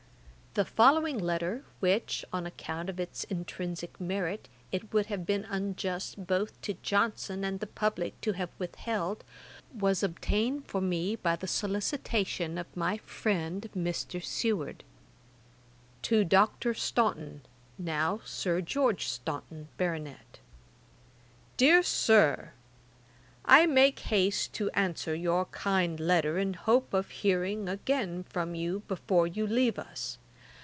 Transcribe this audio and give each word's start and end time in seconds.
[Dagger] 0.53 0.65
The 0.65 0.69
following 0.71 1.17
letter, 1.17 1.63
which, 1.79 2.25
on 2.33 2.45
account 2.45 2.89
of 2.89 2.99
its 2.99 3.23
intrinsick 3.31 3.97
merit, 4.01 4.49
it 4.69 4.93
would 4.93 5.05
have 5.05 5.25
been 5.25 5.45
unjust 5.49 6.27
both 6.27 6.59
to 6.63 6.73
Johnson 6.83 7.45
and 7.45 7.61
the 7.61 7.67
publick 7.67 8.19
to 8.19 8.33
have 8.33 8.49
with 8.59 8.75
held, 8.75 9.23
was 9.73 10.03
obtained 10.03 10.67
for 10.67 10.81
me 10.81 11.15
by 11.15 11.37
the 11.37 11.47
solicitation 11.47 12.57
of 12.57 12.67
my 12.75 12.97
friend 12.97 13.69
Mr. 13.73 14.21
Seward: 14.21 14.83
'To 16.01 16.25
DR. 16.25 16.73
STAUNTON, 16.73 17.43
(NOW 17.77 18.19
SIR 18.25 18.59
GEORGE 18.59 19.07
STAUNTON, 19.07 19.69
BARONET.) 19.77 20.39
'DEAR 21.55 21.81
SIR, 21.81 22.51
'I 23.45 23.67
make 23.67 23.99
haste 24.01 24.51
to 24.55 24.69
answer 24.71 25.15
your 25.15 25.45
kind 25.45 25.97
letter, 25.97 26.37
in 26.37 26.55
hope 26.55 26.93
of 26.93 27.09
hearing 27.09 27.69
again 27.69 28.23
from 28.25 28.53
you 28.53 28.81
before 28.89 29.25
you 29.27 29.47
leave 29.47 29.79
us. 29.79 30.17